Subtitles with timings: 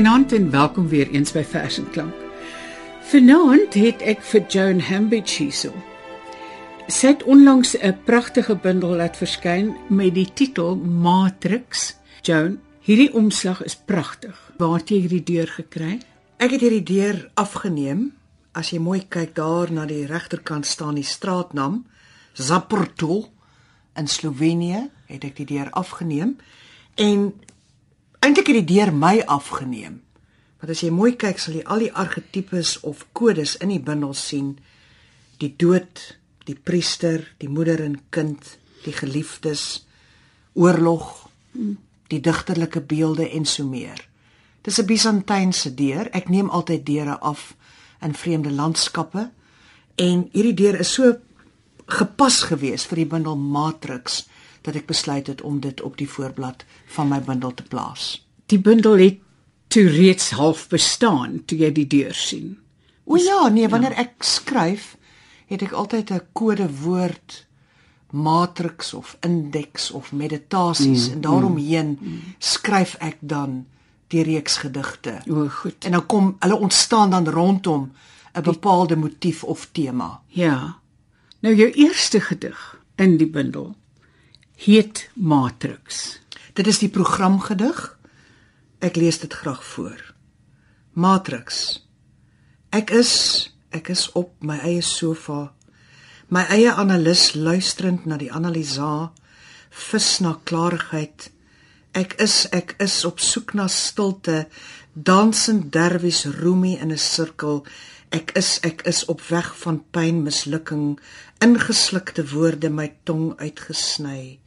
[0.00, 2.14] Goeienaand en welkom weer eens by Vers en Klank.
[3.10, 5.74] Vanaand het ek vir Joan Hambidge hierso.
[6.88, 11.98] Sy het onlangs 'n pragtige bundel laat verskyn met die titel Matrix.
[12.22, 14.52] Joan, hierdie omslag is pragtig.
[14.56, 16.00] Waar het jy hierdie deur gekry?
[16.36, 18.12] Ek het hierdie deur afgeneem.
[18.52, 21.84] As jy mooi kyk daar na die regterkant staan die straatnaam
[22.32, 23.28] Zaporto
[23.96, 26.36] in Slovenië, het ek die deur afgeneem
[26.94, 27.32] en
[28.20, 30.00] eintlik het die deur my afgeneem.
[30.60, 34.12] Want as jy mooi kyk, sal jy al die argetipes of kodes in die bundel
[34.14, 34.58] sien.
[35.40, 36.02] Die dood,
[36.44, 39.86] die priester, die moeder en kind, die geliefdes,
[40.52, 41.30] oorlog,
[42.10, 44.06] die digterlike beelde en so meer.
[44.62, 46.08] Dis 'n Byzantynse deur.
[46.12, 47.54] Ek neem altyd deure af
[48.02, 49.30] in vreemde landskappe
[49.94, 51.16] en hierdie deur is so
[51.86, 54.26] gepas gewees vir die bundel Matrix
[54.62, 58.26] dat ek besluit het om dit op die voorblad van my bundel te plaas.
[58.46, 59.18] Die bundel het
[59.68, 62.58] toe reeds half bestaan toe jy die deur sien.
[63.04, 64.06] O ja, nee, wanneer ja.
[64.06, 64.96] ek skryf,
[65.46, 67.46] het ek altyd 'n kodewoord
[68.10, 73.66] matrix of indeks of meditasies mm, en daaromheen mm, skryf ek dan
[74.10, 75.20] die reeks gedigte.
[75.30, 75.84] O, goed.
[75.84, 77.92] En dan kom hulle ontstaan dan rondom
[78.34, 80.22] 'n bepaalde motief of tema.
[80.26, 80.78] Ja.
[81.40, 83.74] Nou jou eerste gedig in die bundel
[84.60, 86.20] heet Matrix.
[86.52, 87.78] Dit is die programgedig.
[88.84, 90.00] Ek lees dit graag voor.
[90.92, 91.78] Matrix.
[92.68, 93.12] Ek is
[93.72, 95.54] ek is op my eie sofa.
[96.28, 99.12] My eie analis luisterend na die analisa,
[99.70, 101.30] vis na klarigheid.
[101.96, 104.44] Ek is ek is op soek na stilte,
[104.92, 107.64] dansend derwies roemie in 'n sirkel.
[108.12, 111.00] Ek is ek is op weg van pyn, mislukking,
[111.40, 114.39] ingeslukte woorde my tong uitgesny.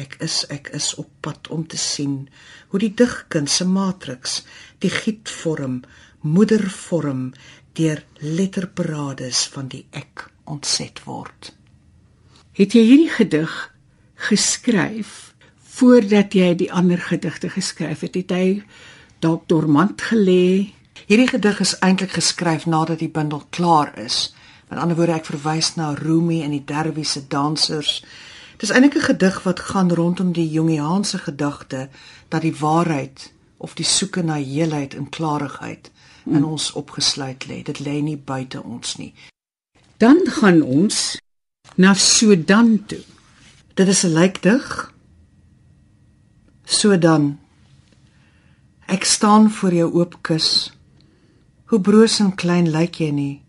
[0.00, 2.28] Ek is ek is op pad om te sien
[2.72, 4.40] hoe die digkuns se matriks
[4.80, 5.82] die gietvorm
[6.20, 7.30] moedervorm
[7.78, 11.52] deur letterparades van die ek ontset word.
[12.56, 13.52] Het jy hierdie gedig
[14.28, 15.32] geskryf
[15.76, 18.18] voordat jy die ander gedigte geskryf het?
[18.18, 18.46] Het jy
[19.24, 20.72] dalk dormant gelê?
[21.06, 24.30] Hierdie gedig is eintlik geskryf nadat die bundel klaar is.
[24.68, 28.00] Met ander woorde ek verwys na Rumi en die Derwiese dansers
[28.60, 31.88] Dis eintlik 'n gedig wat gaan rondom die Jungiaanse gedagte
[32.28, 35.90] dat die waarheid of die soeke na heelheid en klarigheid
[36.24, 36.44] in hmm.
[36.44, 37.62] ons opgesluit lê.
[37.62, 39.14] Dit lê nie buite ons nie.
[39.96, 41.16] Dan gaan ons
[41.74, 43.00] na Sudan toe.
[43.74, 44.92] Dit is 'n lijkdig.
[46.64, 47.40] Sudan.
[48.86, 50.72] Ek staan voor jou oop kus.
[51.64, 53.42] Hoe broos en klein lyk jy nie.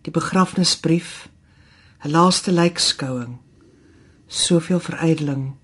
[0.00, 1.28] Die begrafnisbrief,
[2.04, 3.44] 'n laaste lijkskouing
[4.26, 5.54] soveel verydeling,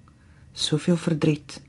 [0.53, 1.61] soveel verdriet.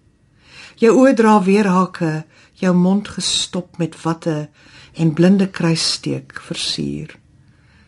[0.81, 2.23] Jou oë dra weerhake,
[2.59, 4.49] jou mond gestop met watte
[4.93, 7.13] en blinde kruissteek versier.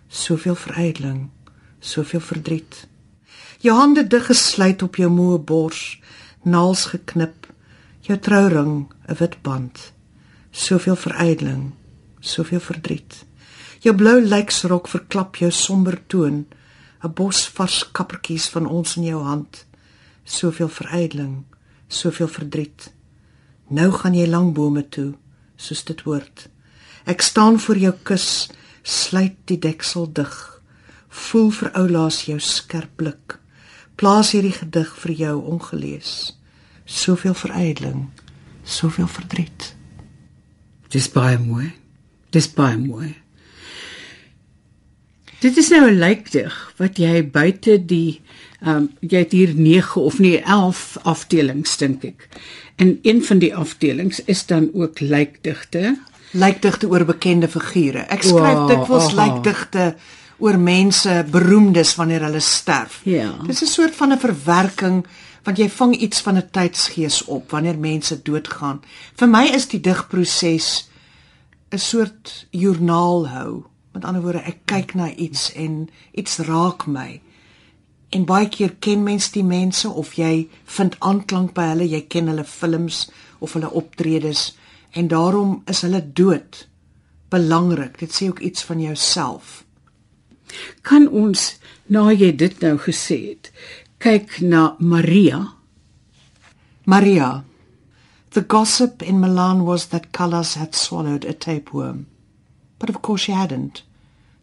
[0.09, 1.29] Soveel verydeling,
[1.79, 2.85] soveel verdriet.
[3.61, 5.99] Jou hande dig gesluit op jou moe bors,
[6.43, 7.47] naels geknip,
[8.01, 9.93] jou trouring 'n wit band.
[10.51, 11.73] Soveel verydeling,
[12.19, 13.25] soveel verdriet.
[13.79, 16.45] Jou blou lyksrok verklap jou somber toon.
[17.05, 19.65] 'n bos vars kappertjies van ons in jou hand.
[20.23, 21.43] Soveel verydeling,
[21.87, 22.93] soveel verdriet.
[23.67, 25.13] Nou gaan jy lang bome toe,
[25.55, 26.49] soos dit hoort.
[27.05, 28.49] Ek staan voor jou kus,
[28.83, 30.61] sluit die deksel dig.
[31.09, 33.39] Voel vir oulaas jou skerp blik.
[33.95, 36.35] Plaas hierdie gedig vir jou ongelees.
[36.85, 38.09] Soveel verydeling,
[38.63, 39.75] soveel verdriet.
[40.89, 41.71] Dis baie mooi.
[42.31, 43.15] Dis baie mooi.
[45.45, 48.21] Dit is nou 'n lykdig wat jy buite die
[48.61, 52.27] ehm um, jy het hier 9 of nie 11 afdelings dink ek.
[52.75, 55.99] En een van die afdelings is dan ook lykdigte.
[56.31, 58.07] Lykdigte oor bekende figure.
[58.09, 59.95] Ek skryf wow, dikwels lykdigte
[60.37, 63.01] oor mense beroemdes wanneer hulle sterf.
[63.03, 63.37] Ja.
[63.45, 65.05] Dit is 'n soort van 'n verwerking
[65.43, 68.81] want jy vang iets van 'n tydsgees op wanneer mense doodgaan.
[69.15, 70.89] Vir my is die digproses
[71.69, 73.65] 'n soort joernaal hou.
[73.95, 75.85] Met ander woorde, ek kyk na iets en
[76.19, 77.21] iets raak my.
[78.11, 82.27] En baie keer ken mens die mense of jy vind aanklank by hulle, jy ken
[82.27, 83.05] hulle films
[83.39, 84.49] of hulle optredes
[84.99, 86.65] en daarom is hulle dood
[87.31, 87.95] belangrik.
[88.03, 89.61] Dit sê ook iets van jouself.
[90.83, 91.45] Kan ons
[91.87, 93.51] nou jy dit nou gesê het,
[94.03, 95.39] kyk na Maria?
[96.83, 97.45] Maria.
[98.35, 102.05] The gossip in Milan was that Callas had swallowed a tapeworm.
[102.77, 103.83] But of course she hadn't.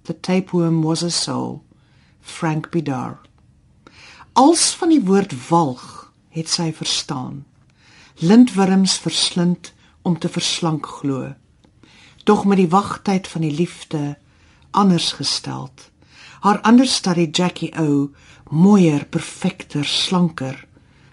[0.05, 1.63] The tapeworm was a soul,
[2.21, 3.19] Frank Bidar.
[4.33, 7.45] Als van die woord walg het sy verstaan.
[8.19, 11.35] Lintwurms verslind om te verslank glo.
[12.25, 14.17] Tog met die wagtyd van die liefde
[14.71, 15.91] anders gesteld.
[16.41, 18.11] Haar understudy Jackie O,
[18.51, 20.67] mooier, perfekter, slanker,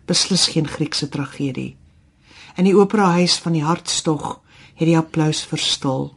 [0.06, 1.75] beslis geen Griekse tragedie.
[2.57, 4.39] In die operahuis van die hartstog
[4.80, 6.15] het die applous verstil.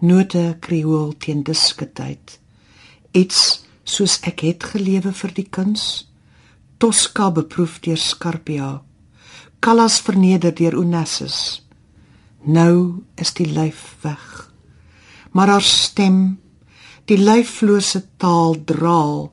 [0.00, 2.38] Note kriool teen disketyd.
[3.12, 6.08] Iets soos ek het gelewe vir die kuns.
[6.78, 8.82] Tosca beproef deur Scarpia.
[9.60, 11.62] Callas verneder deur Onassis.
[12.44, 14.52] Nou is die lyf weg.
[15.32, 16.38] Maar haar stem
[17.08, 19.30] Die lyflose taal draal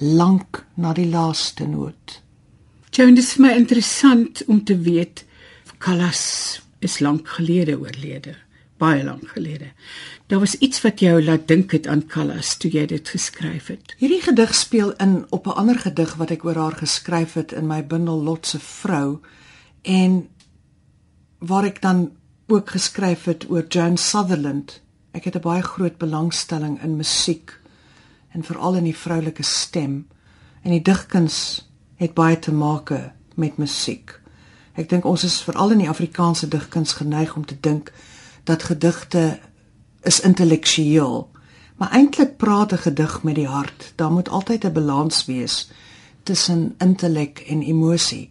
[0.00, 2.14] lank na die laaste noot.
[2.88, 5.26] Joan, dit is my interessant om te weet
[5.78, 6.22] Callas
[6.80, 8.32] is lank gelede oorlede,
[8.78, 9.72] baie lank gelede.
[10.26, 13.94] Daar was iets wat jou laat dink het aan Callas toe jy dit geskryf het.
[13.98, 17.66] Hierdie gedig speel in op 'n ander gedig wat ek oor haar geskryf het in
[17.66, 19.18] my bundel Lotse vrou
[19.82, 20.28] en
[21.38, 22.12] waar ek dan
[22.46, 24.80] ook geskryf het oor Joan Sutherland
[25.18, 27.60] Ek het 'n baie groot belangstelling in musiek
[28.28, 30.06] en veral in die vroulike stem
[30.62, 32.92] en die digkuns het baie te maak
[33.34, 34.20] met musiek.
[34.74, 37.92] Ek dink ons is veral in die Afrikaanse digkuns geneig om te dink
[38.48, 39.38] dat gedigte
[40.02, 41.30] is intellektueel,
[41.76, 43.92] maar eintlik praat 'n gedig met die hart.
[43.94, 45.70] Daar moet altyd 'n balans wees
[46.22, 48.30] tussen intellek en emosie.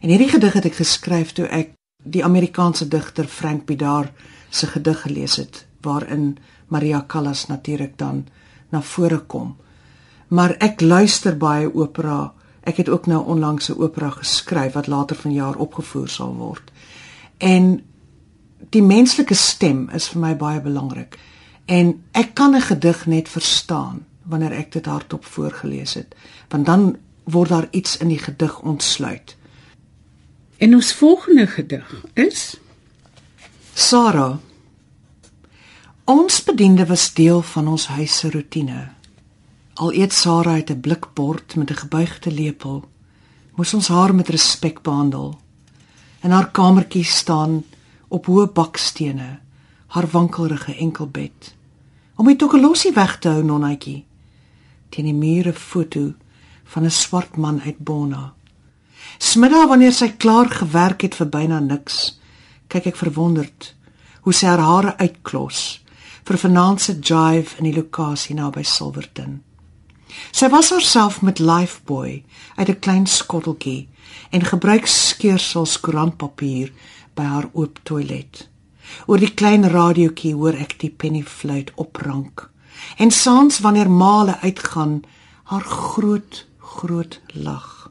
[0.00, 1.68] En hierdie gedig het ek geskryf toe ek
[2.04, 4.12] die Amerikaanse digter Frank Bidar
[4.48, 8.26] se gedig gelees het waarin Maria Callas natuurlik dan
[8.68, 9.56] na vore kom.
[10.28, 12.32] Maar ek luister baie opera.
[12.60, 16.70] Ek het ook nou onlangs 'n opera geskryf wat later vanjaar opgevoer sal word.
[17.38, 17.89] En
[18.68, 21.18] die menslike stem is vir my baie belangrik.
[21.66, 26.14] En ek kan 'n gedig net verstaan wanneer ek dit hardop voorgeles het,
[26.48, 29.36] want dan word daar iets in die gedig ontsluit.
[30.58, 32.56] En ons volgende gedig is
[33.74, 34.36] Sarah
[36.10, 38.88] Ons bediende was deel van ons huis se rotine.
[39.74, 42.88] Al eet Sarah uit 'n blikbord met 'n gebuigde lepel,
[43.54, 45.38] moes ons haar met respek behandel.
[46.22, 47.64] In haar kamertjie staan
[48.10, 49.38] op hoë bakstene
[49.94, 51.54] haar wankelrige enkelbed.
[52.14, 54.04] Om my tokelossie weg te hou, nonnetjie.
[54.90, 56.12] Teen die mure foto
[56.72, 58.34] van 'n swart man uit Bona.
[59.18, 62.20] Smiddag wanneer sy klaar gewerk het vir byna niks,
[62.68, 63.74] kyk ek verwonderd
[64.20, 65.80] hoe sy haar hare uitklos
[66.24, 69.40] vir vanaand se jive in die lokasie naby Silverton.
[70.32, 72.22] Sy was haarself met Lifeboy
[72.56, 73.88] uit 'n klein skotteltjie
[74.30, 76.72] en gebruik skeursels koerantpapier
[77.20, 78.46] by haar oop toilet.
[79.06, 82.48] Oor die klein radiootjie hoor ek die pennyfluit oprank.
[82.96, 85.02] En saans wanneer male uitgaan,
[85.52, 87.90] haar groot groot lag.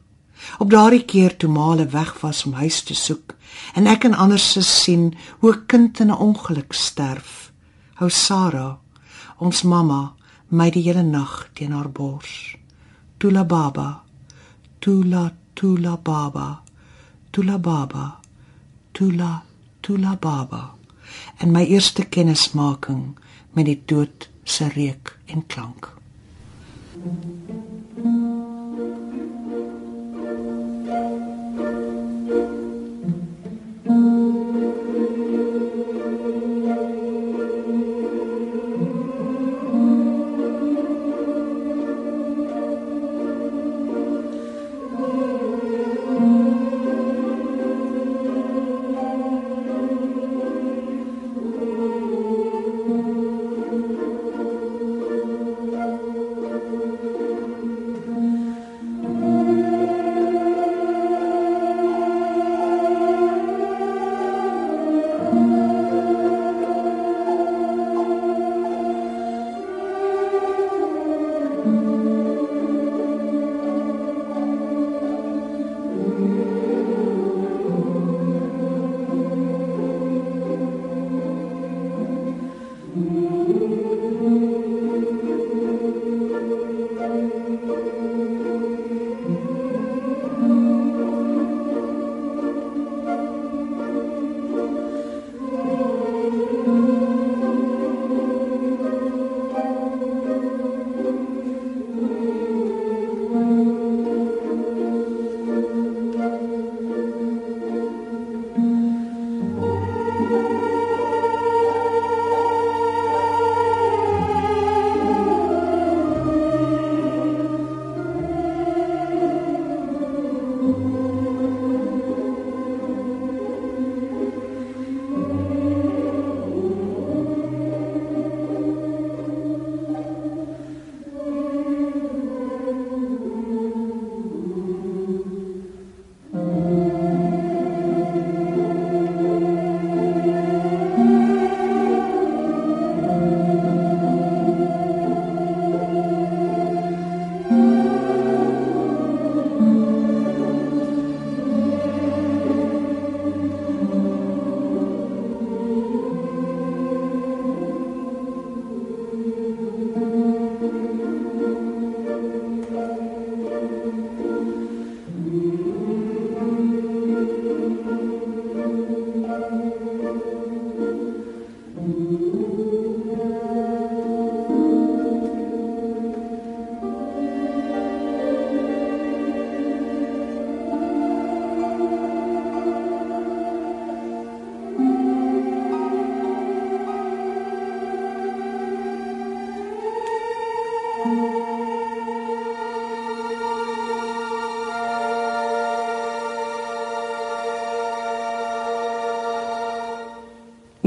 [0.57, 3.36] Op daardie keer toe male weg was om huis te soek
[3.75, 7.50] en ek en ander se sien hoe 'n kind in 'n ongeluk sterf
[8.00, 8.77] hou Sarah,
[9.43, 10.13] ons mamma,
[10.55, 12.55] my die hele nag teen haar bors.
[13.19, 14.03] Tula baba,
[14.79, 16.62] tula tula baba,
[17.36, 18.05] tula baba,
[19.00, 19.44] tula
[19.79, 20.75] tula baba.
[21.39, 23.15] En my eerste kennismaking
[23.56, 25.94] met die dood se reuk en klank.
[27.00, 27.68] Thank you.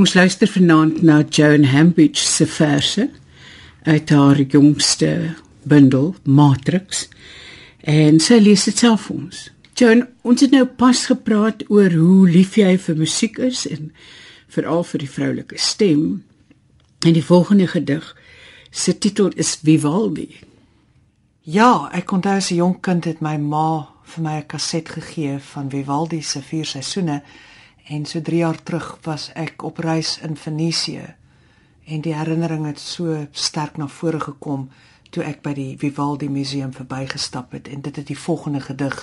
[0.03, 3.05] Ons luister vanaand na Joan Hambidge se verse
[3.83, 7.05] uit haar jongste bundel Matrix.
[7.79, 9.43] En sy lees dit self vir ons.
[9.79, 13.93] Joan, ons het nou pas gepraat oor hoe lief jy vir musiek is en
[14.51, 16.03] veral vir die vroulike stem.
[17.07, 18.11] En die volgende gedig
[18.75, 20.27] se titel is Vivaldi.
[21.47, 25.39] Ja, ek onthou as 'n jonk kind het my ma vir my 'n kaset gegee
[25.39, 27.23] van Vivaldi se vier seisoene
[27.93, 31.15] En so 3 jaar terug was ek op reis in Venesië
[31.85, 34.71] en die herinnering het so sterk na vore gekom
[35.13, 38.97] toe ek by die Vivaldi museum verbygestap het en dit het die volgende gedig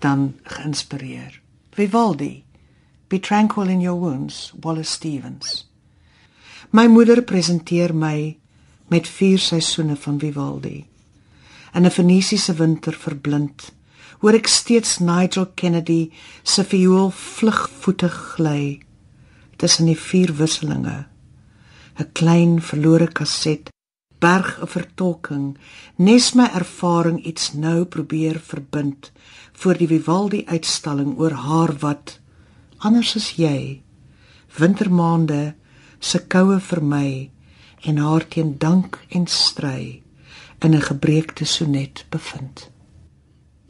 [0.00, 1.40] dan geïnspireer.
[1.76, 2.44] Vivaldi
[3.12, 5.66] Be tranquil in your wounds, Wallace Stevens.
[6.70, 8.38] My moeder presenteer my
[8.88, 10.86] met vier seisoene van Vivaldi.
[11.74, 13.72] In 'n Venesiese winter verblind
[14.22, 16.12] hoor ek steeds Nigel Kennedy
[16.46, 18.78] se viool vlugvoetig gly
[19.58, 20.98] tussen die vier wisselinge
[21.98, 23.72] 'n klein verlore kaset
[24.22, 25.46] berg 'n vertolking
[25.98, 29.10] nes my ervaring iets nou probeer verbind
[29.52, 32.18] voor die Vivaldi uitstalling oor haar wat
[32.78, 33.82] anders as jy
[34.58, 35.54] wintermaande
[35.98, 37.30] se koue vir my
[37.90, 40.02] en haar teen dank en stry
[40.60, 42.71] in 'n gebreekte sonnet bevind.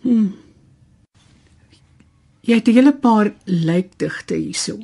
[0.03, 0.35] Hmm.
[2.41, 4.79] Jy het 'n hele paar lijkdigte hierso.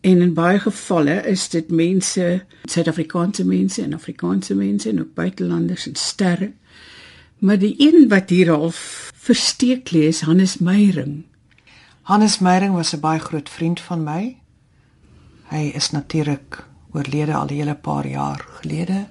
[0.00, 5.86] En in baie gevalle is dit mense, Suid-Afrikaanse mense en Afrikaanse mense en ook buitelanders
[5.86, 6.52] en sterre.
[7.38, 8.70] Maar die een wat hier al
[9.14, 11.24] versteek lê is Hannes Meyering.
[12.02, 14.36] Hannes Meyering was 'n baie groot vriend van my.
[15.48, 19.06] Hy is natuurlik oorlede al 'n hele paar jaar gelede.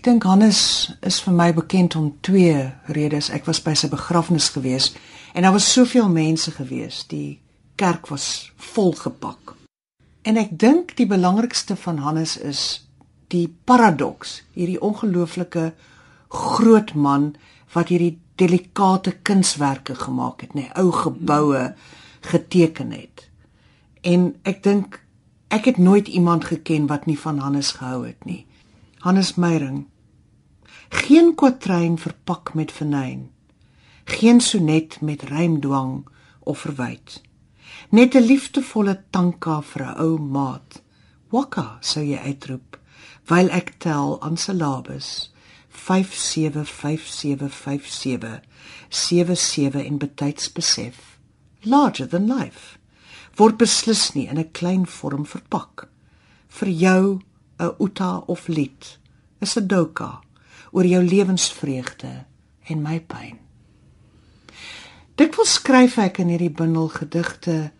[0.00, 0.58] Ek dink Hannes
[1.04, 2.56] is vir my bekend om twee
[2.96, 3.26] redes.
[3.36, 4.86] Ek was by sy begrafnis gewees
[5.36, 7.02] en daar was soveel mense gewees.
[7.10, 7.36] Die
[7.76, 9.52] kerk was volgepak.
[10.24, 12.62] En ek dink die belangrikste van Hannes is
[13.28, 15.66] die paradoks, hierdie ongelooflike
[16.32, 17.34] groot man
[17.76, 21.74] wat hierdie delikate kunswerke gemaak het, nê, nee, ou geboue
[22.32, 23.28] geteken het.
[24.00, 25.02] En ek dink
[25.52, 28.46] ek het nooit iemand geken wat nie van Hannes gehou het nie.
[29.04, 29.89] Hannes Meyering.
[30.90, 33.30] Geen kwatryn verpak met venyn.
[34.04, 36.08] Geen sonnet met rymdwang
[36.40, 37.22] of verwyd.
[37.88, 40.82] Net 'n liefdevolle tanka vir 'n ou maat.
[41.28, 42.78] Wakka sou jy uitroep,
[43.26, 45.32] wyl ek tel aan syllabes.
[45.68, 48.40] 575757
[48.88, 51.18] 77 in betyds besef.
[51.60, 52.78] Larger than life.
[53.36, 55.88] Word beslis nie in 'n klein vorm verpak.
[56.48, 57.20] Vir jou
[57.58, 58.98] 'n uta of lied,
[59.40, 60.20] is 'n doka
[60.70, 62.24] oor jou lewensvreugde
[62.70, 63.38] en my pyn.
[65.14, 67.70] Dit wil skryf ek in hierdie bundel gedigte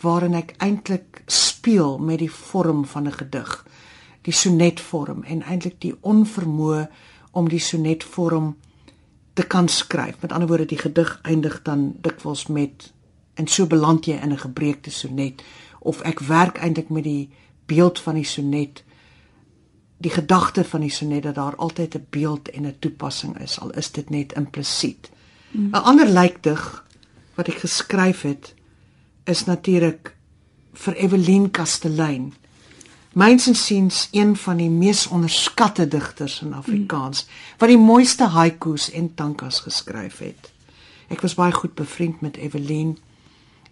[0.00, 3.66] waarin ek eintlik speel met die vorm van 'n gedig,
[4.22, 6.88] die sonetvorm en eintlik die onvermoë
[7.30, 8.56] om die sonetvorm
[9.32, 10.20] te kan skryf.
[10.20, 12.92] Met ander woorde, die gedig eindig dan dikwels met
[13.34, 15.42] en so beland jy in 'n gebreekte sonet
[15.78, 17.30] of ek werk eintlik met die
[17.66, 18.84] beeld van die sonet
[20.00, 23.70] die gedagte van die sonnet dat daar altyd 'n beeld en 'n toepassing is al
[23.70, 25.10] is dit net implisiet.
[25.52, 25.74] 'n mm.
[25.74, 26.84] Ander lykdig
[27.34, 28.54] wat ek geskryf het
[29.24, 30.16] is natuurlik
[30.72, 32.34] vir Evelien Kastelein.
[33.12, 37.30] Myns en siens een van die mees onderskatte digters in Afrikaans mm.
[37.58, 40.52] wat die mooiste haikus en tankas geskryf het.
[41.08, 42.98] Ek was baie goed bevriend met Evelien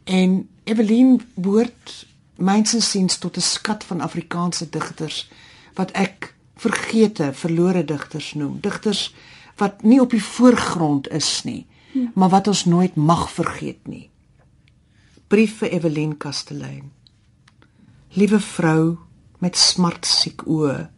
[0.04, 5.28] en Evelien behoort mynsins siens tot 'n skat van Afrikaanse digters
[5.78, 8.58] wat ek vergete, verlore digters noem.
[8.62, 9.08] Digters
[9.58, 12.10] wat nie op die voorgrond is nie, ja.
[12.14, 14.08] maar wat ons nooit mag vergeet nie.
[15.28, 16.90] Brief vir Evelien Kastelein.
[18.16, 18.96] Liewe vrou
[19.44, 20.88] met smartsiek oë,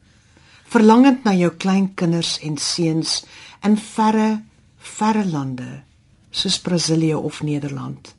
[0.70, 3.20] verlangend na jou kleinkinders en seuns
[3.66, 4.42] in verre,
[4.78, 5.82] verre lande
[6.30, 8.14] soos Brasilië of Nederland.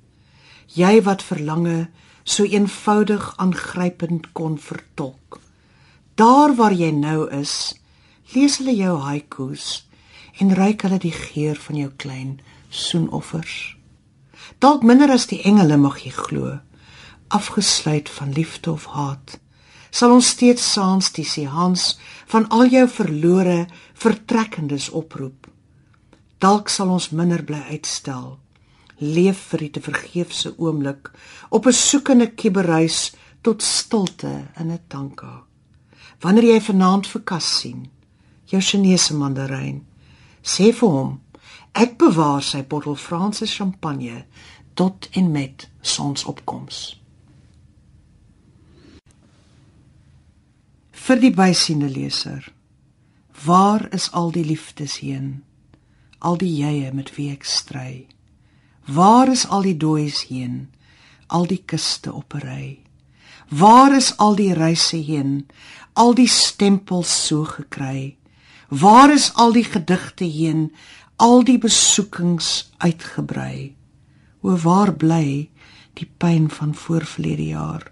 [0.75, 1.87] Jy wat verlange
[2.23, 5.39] so eenvoudig aangrypend kon vertolk.
[6.21, 7.73] Daar waar jy nou is,
[8.35, 9.87] lees hulle jou haikus
[10.43, 12.35] en ruik hulle die geur van jou klein
[12.69, 13.55] soenoffers.
[14.61, 16.59] Dalk minder as die engele mag jy glo,
[17.33, 19.39] afgesluit van liefde of haat,
[19.89, 21.95] sal ons steeds saans die seans
[22.29, 23.59] van al jou verlore
[24.05, 25.49] vertrekkendes oproep.
[26.37, 28.35] Dalk sal ons minder bly uitstel,
[29.01, 31.15] leef vir die te vergeefse oomblik
[31.49, 33.07] op 'n soekende kibbereis
[33.41, 35.49] tot stilte in 'n tanka.
[36.21, 37.89] Wanneer jy vanaand vir Kas sien,
[38.51, 39.81] jou Chinese mandaryn,
[40.43, 41.11] sê vir hom
[41.73, 44.25] ek bewaar sy bottel Franse champagne
[44.75, 46.81] tot en met sonsopkoms.
[50.91, 52.51] Vir die bysiende leser.
[53.45, 55.41] Waar is al die liefdes heen?
[56.19, 58.05] Al die jye met wie ek stry.
[58.85, 60.69] Waar is al die dooies heen?
[61.27, 62.79] Al die kuste op 'n ry.
[63.49, 65.47] Waar is al die reise heen?
[65.93, 68.17] Al die stempels so gekry.
[68.69, 70.71] Waar is al die gedigte heen,
[71.15, 73.75] al die besoekings uitgebrei?
[74.41, 75.49] O waar bly
[75.99, 77.83] die pyn van voorverlede jaar?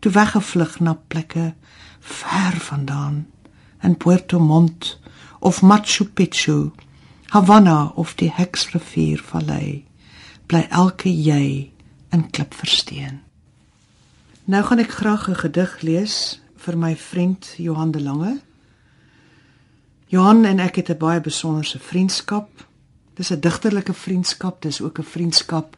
[0.00, 1.52] Toe weggevlug na plekke
[2.00, 3.26] ver vandaan,
[3.82, 4.98] in Puerto Montt
[5.40, 6.72] of Machu Picchu,
[7.30, 9.84] Havana of die Heksrivier vallei,
[10.46, 11.70] bly elke jy
[12.12, 13.20] in klipversteen.
[14.44, 18.40] Nou gaan ek graag 'n gedig lees vir my vriend Johan de Lange.
[20.08, 22.48] Johan en ek het 'n baie besonderse vriendskap.
[23.14, 25.76] Dis 'n digterlike vriendskap, dis ook 'n vriendskap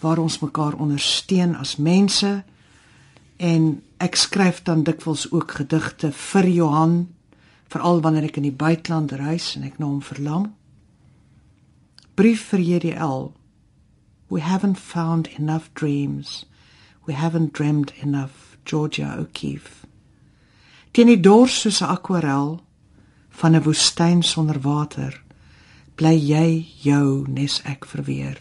[0.00, 2.44] waar ons mekaar ondersteun as mense.
[3.36, 7.08] En ek skryf dan dikwels ook gedigte vir Johan,
[7.68, 10.50] veral wanneer ek in die buiteland reis en ek na hom verlang.
[12.14, 13.32] Brief vir JDL.
[14.28, 16.46] We haven't found enough dreams.
[17.04, 18.54] We haven't dreamed enough.
[18.64, 19.83] Georgia O'Keeffe.
[20.94, 22.60] Teen die dors soos 'n akwarel
[23.38, 25.22] van 'n woestyn sonder water
[25.98, 28.38] bly jy jou nes ek verweer.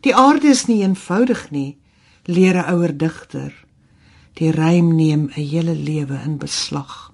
[0.00, 1.76] Die aarde is nie eenvoudig nie
[2.24, 3.52] leer 'n ouer digter.
[4.38, 7.12] Die rym neem 'n hele lewe in beslag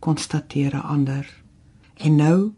[0.00, 1.26] konstateer 'n ander.
[1.96, 2.52] En nou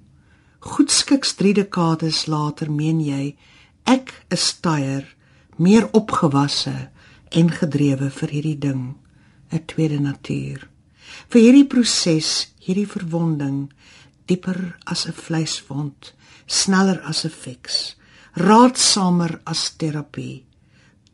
[0.61, 3.37] goedskiks 3 dekades later meen jy
[3.85, 5.17] ek is tyer
[5.57, 6.91] meer opgewasse
[7.31, 8.95] en gedrewe vir hierdie ding
[9.51, 10.76] 'n tweede natuur
[11.29, 13.69] vir hierdie proses hierdie verwonding
[14.27, 16.13] dieper as 'n vleiswond,
[16.47, 17.97] sneller as 'n fiks,
[18.35, 20.45] raadsamer as terapie.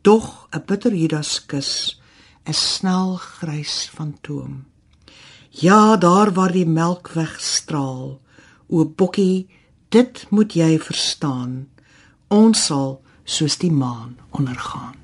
[0.01, 1.95] Dog 'n bitter Judas kus,
[2.45, 4.65] 'n snel grys fantoom.
[5.49, 8.19] Ja, daar waar die melk wegstraal,
[8.69, 9.47] o bokkie,
[9.89, 11.69] dit moet jy verstaan.
[12.27, 14.97] Ons sal soos die maan ondergaan.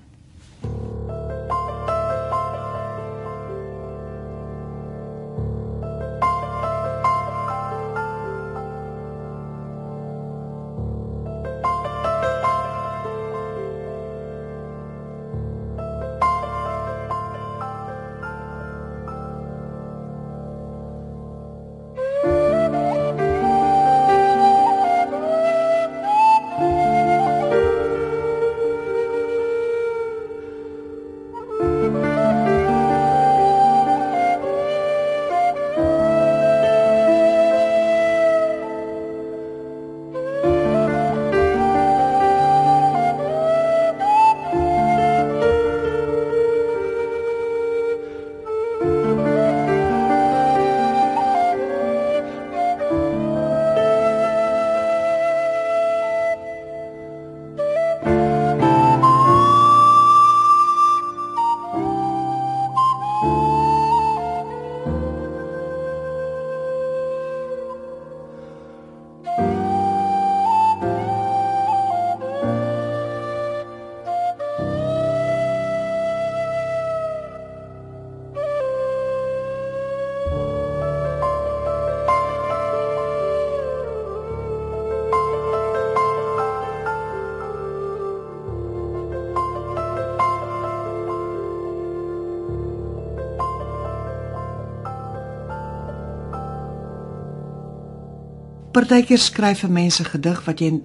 [98.79, 100.81] Partykeer skryf 'n mens 'n gedig wat jy 'n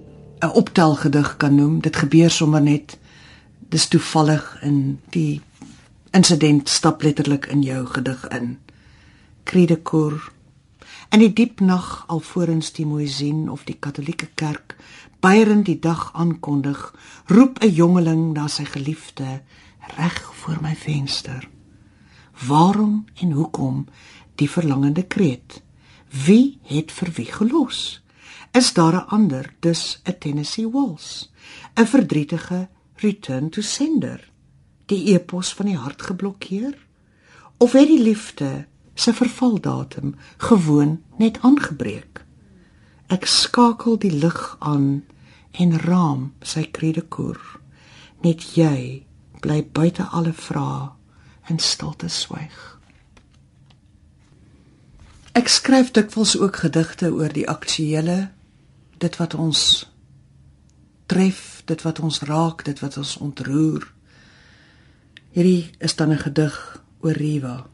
[0.53, 1.79] optelgedig kan noem.
[1.81, 2.97] Dit gebeur sommer net.
[3.69, 5.41] Dis toevallig in die
[6.11, 8.59] insident stap letterlik in jou gedig in.
[9.43, 10.31] Credecoor
[11.09, 14.75] In die diep nag alvorens die Moisien of die Katolieke Kerk
[15.19, 16.93] byren die dag aankondig,
[17.25, 19.41] roep 'n jongeling na sy geliefde
[19.97, 21.49] reg voor my venster.
[22.47, 23.87] Waarom en hoekom
[24.35, 25.64] die verlangende kreet?
[26.23, 28.01] Wie het vir wie gelos?
[28.55, 31.27] Is daar 'n ander, dus 'n Tennessee Waltz,
[31.75, 34.31] 'n verdrietige return to sender,
[34.85, 36.87] die epos van die hart geblokkeer?
[37.57, 42.25] Of het die liefde se vervaldatum gewoon net aangebreek?
[43.07, 45.03] Ek skakel die lig aan
[45.51, 47.59] en raam sy kredekoer.
[48.21, 49.05] Net jy
[49.39, 50.89] bly buite alle vrae
[51.49, 52.74] in stilte swyg.
[55.35, 58.29] Ek skryf dikwels ook gedigte oor die aktuelle,
[59.03, 59.61] dit wat ons
[61.11, 63.83] tref, dit wat ons raak, dit wat ons ontroer.
[65.35, 66.55] Hierdie is dan 'n gedig
[67.03, 67.67] oor Riva.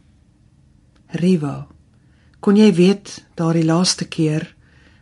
[1.22, 1.68] Riva,
[2.40, 4.56] kon jy weet daardie laaste keer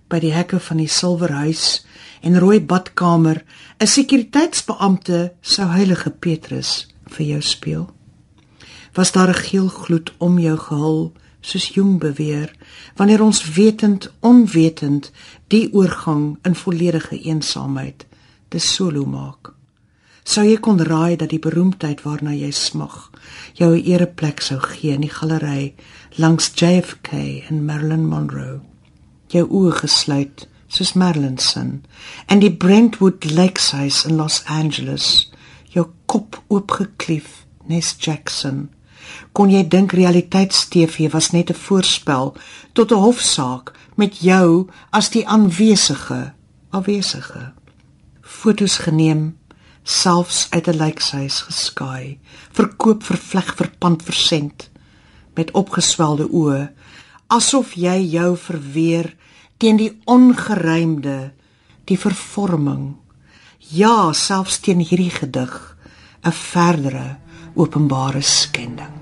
[0.09, 1.85] by die hekke van die silwerhuis
[2.21, 3.45] en rooi badkamer
[3.79, 7.89] 'n sekuriteitsbeampte sou heilige Petrus vir jou speel?
[8.93, 11.13] Was daar 'n geel gloed om jou gehul?
[11.41, 12.51] Soos Jung beweer,
[12.95, 15.11] wanneer ons wetend onwetend
[15.47, 18.05] die oorgang in volledige eensaamheid
[18.49, 19.53] te solo maak.
[20.29, 23.09] Sou jy kon raai dat die beroemdheid waarna jy smag,
[23.53, 25.73] jou 'n ereplek sou gee in die galery
[26.17, 27.13] langs JFK
[27.49, 28.61] en Marilyn Monroe.
[29.27, 31.79] Jou oë gesluit soos Marilyn se
[32.27, 35.31] en die Brentwood Lakeside in Los Angeles,
[35.69, 38.69] jou kop oopgeklief nes Jackson
[39.31, 42.35] kon jy dink realiteits-TV was net 'n voorspel
[42.73, 46.33] tot 'n hofsaak met jou as die aanwesige
[46.69, 47.53] afwesige
[48.21, 49.37] fotos geneem
[49.83, 52.19] selfs uit 'n lijkhuis geskaai
[52.51, 54.69] verkoop vervleg verpand versend
[55.35, 56.69] met opgeswelde oë
[57.27, 59.15] asof jy jou verweer
[59.57, 61.33] teen die ongeruimde
[61.85, 62.95] die vervorming
[63.81, 65.77] ja selfs teen hierdie gedig
[66.23, 67.17] 'n verdere
[67.55, 68.98] openbare skending